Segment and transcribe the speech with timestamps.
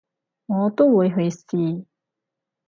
[0.47, 1.85] 我都會去試